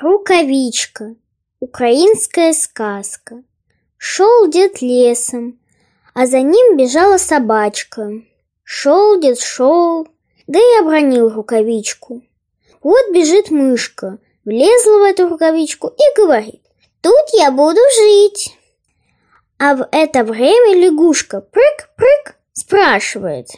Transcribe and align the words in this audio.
Рукавичка. 0.00 1.16
Украинская 1.58 2.52
сказка. 2.52 3.42
Шел 3.96 4.48
дед 4.48 4.80
лесом, 4.80 5.58
а 6.14 6.26
за 6.26 6.40
ним 6.40 6.76
бежала 6.76 7.16
собачка. 7.16 8.12
Шел 8.62 9.20
дед, 9.20 9.40
шел, 9.40 10.06
да 10.46 10.58
и 10.58 10.80
обронил 10.80 11.30
рукавичку. 11.30 12.22
Вот 12.82 13.12
бежит 13.12 13.50
мышка, 13.50 14.18
влезла 14.48 14.98
в 14.98 15.02
эту 15.02 15.28
рукавичку 15.28 15.88
и 15.88 16.02
говорит, 16.16 16.62
«Тут 17.02 17.26
я 17.34 17.50
буду 17.50 17.80
жить». 17.96 18.56
А 19.58 19.74
в 19.74 19.86
это 19.92 20.24
время 20.24 20.74
лягушка 20.74 21.42
прыг-прыг 21.42 22.36
спрашивает, 22.54 23.48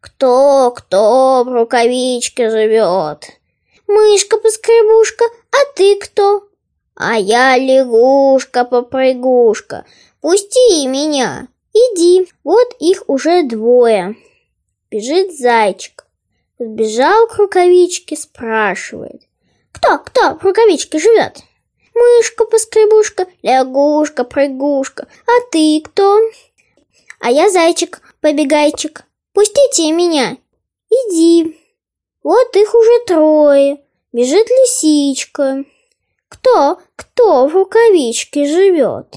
«Кто, 0.00 0.70
кто 0.76 1.44
в 1.44 1.52
рукавичке 1.52 2.50
живет?» 2.50 3.38
Мышка-поскребушка, 3.88 5.24
а 5.50 5.56
ты 5.74 5.96
кто? 5.96 6.46
А 6.94 7.16
я 7.16 7.56
лягушка-попрыгушка. 7.56 9.86
Пусти 10.20 10.86
меня. 10.86 11.48
Иди. 11.72 12.28
Вот 12.44 12.76
их 12.80 13.04
уже 13.06 13.44
двое. 13.44 14.14
Бежит 14.90 15.38
зайчик. 15.38 16.04
Подбежал 16.58 17.28
к 17.28 17.38
рукавичке, 17.38 18.14
спрашивает. 18.14 19.27
Кто, 19.78 19.98
кто 19.98 20.34
в 20.34 20.42
рукавичке 20.44 20.98
живет? 20.98 21.38
Мышка-поскребушка, 21.94 23.26
лягушка-прыгушка. 23.42 25.06
А 25.26 25.50
ты 25.50 25.80
кто? 25.80 26.18
А 27.20 27.30
я 27.30 27.48
зайчик-побегайчик. 27.50 29.04
Пустите 29.32 29.92
меня. 29.92 30.36
Иди. 30.90 31.58
Вот 32.22 32.56
их 32.56 32.74
уже 32.74 33.04
трое. 33.06 33.80
Бежит 34.12 34.48
лисичка. 34.48 35.64
Кто, 36.28 36.80
кто 36.96 37.46
в 37.46 37.54
рукавичке 37.54 38.46
живет? 38.46 39.16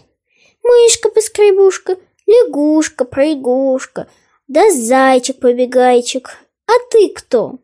Мышка-поскребушка, 0.64 1.98
лягушка-прыгушка, 2.28 4.08
да 4.48 4.70
зайчик-побегайчик. 4.72 6.30
А 6.68 6.74
ты 6.92 7.10
кто? 7.10 7.58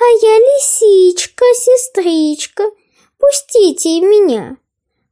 А 0.00 0.04
я 0.04 0.38
лисичка, 0.38 1.44
сестричка. 1.54 2.64
Пустите 3.18 4.00
меня. 4.00 4.56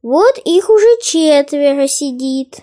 Вот 0.01 0.37
их 0.43 0.69
уже 0.69 0.97
четверо 1.01 1.87
сидит. 1.87 2.57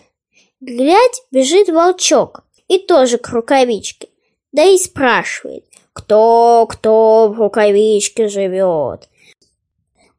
Глядь, 0.60 1.22
бежит 1.30 1.70
волчок 1.70 2.44
и 2.68 2.78
тоже 2.78 3.16
к 3.18 3.30
рукавичке. 3.30 4.10
Да 4.52 4.64
и 4.64 4.76
спрашивает, 4.76 5.64
кто, 5.92 6.66
кто 6.68 7.32
в 7.34 7.40
рукавичке 7.40 8.28
живет? 8.28 9.08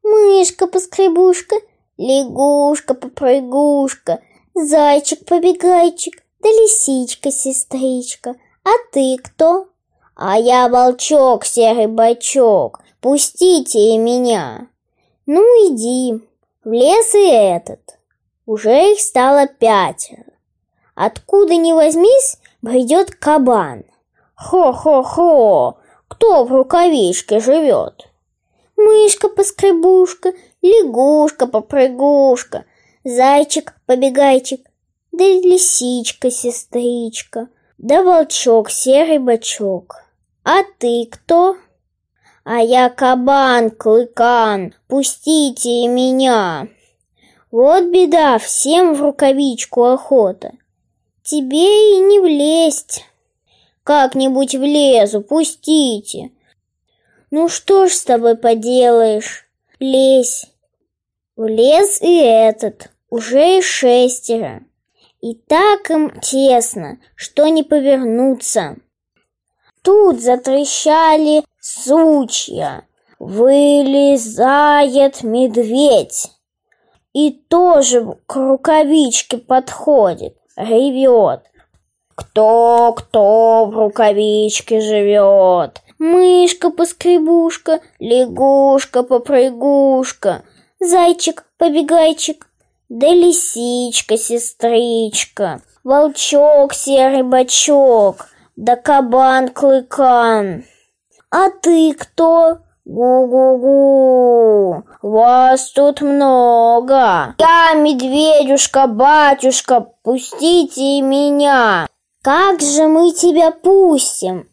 Мышка-поскребушка, 0.03 1.57
лягушка-попрыгушка, 1.97 4.21
зайчик-побегайчик, 4.55 6.23
да 6.39 6.49
лисичка-сестричка. 6.49 8.35
А 8.63 8.71
ты 8.91 9.17
кто? 9.17 9.70
А 10.23 10.37
я 10.37 10.69
волчок, 10.69 11.45
серый 11.45 11.87
бачок, 11.87 12.81
пустите 12.99 13.79
и 13.79 13.97
меня. 13.97 14.67
Ну, 15.25 15.41
иди, 15.65 16.21
в 16.63 16.71
лес 16.71 17.15
и 17.15 17.27
этот. 17.27 17.97
Уже 18.45 18.91
их 18.91 18.99
стало 18.99 19.47
пятеро. 19.47 20.31
Откуда 20.93 21.55
ни 21.55 21.73
возьмись, 21.73 22.37
придет 22.61 23.15
кабан. 23.15 23.83
Хо-хо-хо, 24.35 25.79
кто 26.07 26.43
в 26.43 26.51
рукавичке 26.51 27.39
живет? 27.39 28.07
Мышка-поскребушка, 28.77 30.33
лягушка-попрыгушка, 30.61 32.65
зайчик-побегайчик, 33.03 34.67
да 35.11 35.25
лисичка-сестричка, 35.25 37.47
да 37.79 38.03
волчок 38.03 38.69
серый 38.69 39.17
бочок. 39.17 40.00
А 40.43 40.63
ты 40.79 41.07
кто? 41.11 41.57
А 42.43 42.57
я 42.57 42.89
кабан-клыкан, 42.89 44.73
пустите 44.87 45.87
меня. 45.87 46.67
Вот 47.51 47.85
беда, 47.85 48.39
всем 48.39 48.95
в 48.95 49.01
рукавичку 49.01 49.83
охота. 49.83 50.53
Тебе 51.21 51.95
и 51.95 51.99
не 51.99 52.19
влезть. 52.19 53.05
Как-нибудь 53.83 54.55
влезу, 54.55 55.21
пустите. 55.21 56.31
Ну 57.29 57.47
что 57.47 57.87
ж 57.87 57.91
с 57.91 58.03
тобой 58.03 58.35
поделаешь? 58.35 59.47
Лезь. 59.79 60.47
Влез 61.35 62.01
и 62.01 62.17
этот, 62.17 62.89
уже 63.09 63.59
и 63.59 63.61
шестеро. 63.61 64.63
И 65.21 65.35
так 65.35 65.91
им 65.91 66.19
тесно, 66.19 66.99
что 67.15 67.47
не 67.47 67.63
повернуться. 67.63 68.77
Тут 69.83 70.21
затрещали 70.21 71.43
сучья. 71.59 72.85
Вылезает 73.19 75.23
медведь. 75.23 76.31
И 77.13 77.31
тоже 77.31 78.15
к 78.25 78.35
рукавичке 78.35 79.37
подходит, 79.37 80.35
ревет. 80.55 81.41
Кто, 82.15 82.93
кто 82.95 83.65
в 83.65 83.77
рукавичке 83.77 84.79
живет? 84.81 85.81
Мышка-поскребушка, 85.99 87.81
лягушка-попрыгушка, 87.99 90.43
зайчик-побегайчик, 90.79 92.47
да 92.89 93.07
лисичка-сестричка, 93.07 95.61
волчок 95.83 96.73
серый 96.73 97.23
бочок, 97.23 98.27
да 98.55 98.75
кабан-клыкан. 98.75 100.65
А 101.29 101.49
ты 101.49 101.93
кто? 101.93 102.59
Гу-гу-гу, 102.83 104.83
вас 105.01 105.71
тут 105.71 106.01
много. 106.01 107.35
Я 107.37 107.73
медведюшка-батюшка, 107.75 109.87
пустите 110.03 111.01
меня. 111.01 111.87
Как 112.23 112.59
же 112.59 112.87
мы 112.87 113.11
тебя 113.13 113.51
пустим? 113.51 114.49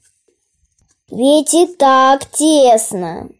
Ведь 1.10 1.54
и 1.54 1.66
так 1.66 2.26
тесно. 2.26 3.30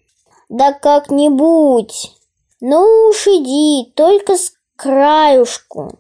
Да 0.49 0.73
как-нибудь. 0.73 2.15
Ну 2.61 3.11
уж 3.11 3.27
иди, 3.27 3.93
только 3.95 4.37
с 4.37 4.53
краюшку. 4.75 5.99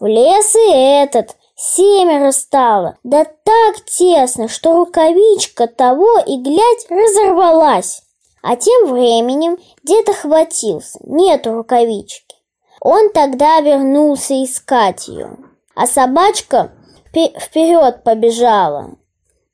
В 0.00 0.06
лес 0.06 0.54
и 0.54 0.72
этот 0.72 1.36
семеро 1.56 2.32
стало, 2.32 2.98
да 3.02 3.24
так 3.24 3.84
тесно, 3.84 4.48
что 4.48 4.74
рукавичка 4.74 5.66
того 5.66 6.18
и 6.26 6.36
глядь 6.38 6.86
разорвалась. 6.90 8.02
А 8.42 8.56
тем 8.56 8.90
временем 8.90 9.58
дед 9.82 10.08
охватился, 10.08 10.98
нету 11.02 11.54
рукавички. 11.54 12.36
Он 12.80 13.10
тогда 13.10 13.60
вернулся 13.60 14.34
искать 14.44 15.08
ее. 15.08 15.38
А 15.74 15.86
собачка 15.86 16.72
вперед 17.10 18.04
побежала. 18.04 18.96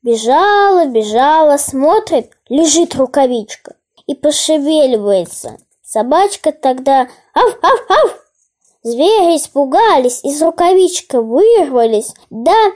Бежала, 0.03 0.87
бежала, 0.87 1.57
смотрит, 1.57 2.31
лежит 2.49 2.95
рукавичка 2.95 3.75
и 4.07 4.15
пошевеливается. 4.15 5.57
Собачка 5.83 6.51
тогда 6.51 7.07
ав-ав-ав! 7.33 8.20
Звери 8.91 9.37
испугались, 9.37 10.19
из 10.21 10.41
рукавичка 10.41 11.21
вырвались, 11.21 12.13
да 12.29 12.73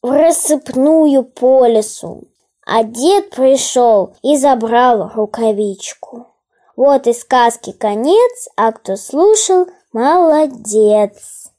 в 0.00 0.12
рассыпную 0.12 1.24
по 1.24 1.66
лесу. 1.66 2.22
А 2.64 2.84
дед 2.84 3.30
пришел 3.30 4.14
и 4.22 4.36
забрал 4.36 5.10
рукавичку. 5.12 6.28
Вот 6.76 7.08
и 7.08 7.12
сказки 7.12 7.72
конец, 7.72 8.48
а 8.56 8.70
кто 8.70 8.94
слушал, 8.94 9.66
молодец. 9.92 11.50